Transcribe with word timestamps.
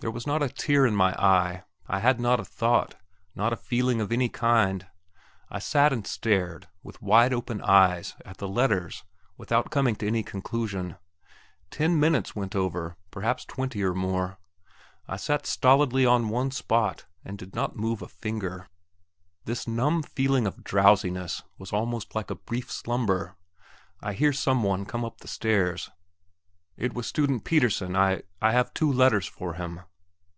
There 0.00 0.12
was 0.12 0.28
not 0.28 0.44
a 0.44 0.48
tear 0.48 0.86
in 0.86 0.94
my 0.94 1.12
eyes; 1.20 1.62
I 1.88 1.98
had 1.98 2.20
not 2.20 2.38
a 2.38 2.44
thought, 2.44 2.94
not 3.34 3.52
a 3.52 3.56
feeling 3.56 4.00
of 4.00 4.12
any 4.12 4.28
kind. 4.28 4.86
I 5.50 5.58
sat 5.58 5.92
and 5.92 6.06
stared, 6.06 6.68
with 6.84 7.02
wide 7.02 7.32
open 7.34 7.60
eyes, 7.62 8.14
at 8.24 8.36
the 8.36 8.46
letters, 8.46 9.02
without 9.36 9.72
coming 9.72 9.96
to 9.96 10.06
any 10.06 10.22
conclusion. 10.22 10.98
Ten 11.72 11.98
minutes 11.98 12.36
went 12.36 12.54
over 12.54 12.96
perhaps 13.10 13.44
twenty 13.44 13.82
or 13.82 13.92
more. 13.92 14.38
I 15.08 15.16
sat 15.16 15.46
stolidly 15.46 16.06
on 16.06 16.28
the 16.28 16.32
one 16.32 16.52
spot, 16.52 17.06
and 17.24 17.36
did 17.36 17.56
not 17.56 17.74
move 17.74 18.00
a 18.00 18.06
finger. 18.06 18.68
This 19.46 19.66
numb 19.66 20.04
feeling 20.04 20.46
of 20.46 20.62
drowsiness 20.62 21.42
was 21.58 21.72
almost 21.72 22.14
like 22.14 22.30
a 22.30 22.36
brief 22.36 22.70
slumber. 22.70 23.34
I 24.00 24.12
hear 24.12 24.32
some 24.32 24.62
one 24.62 24.84
come 24.86 25.04
up 25.04 25.18
the 25.18 25.26
stairs. 25.28 25.90
"It 26.76 26.94
was 26.94 27.08
Student 27.08 27.42
Pettersen, 27.44 27.96
I... 27.96 28.22
I 28.40 28.52
have 28.52 28.72
two 28.72 28.92
letters 28.92 29.26
for 29.26 29.54
him." 29.54 29.80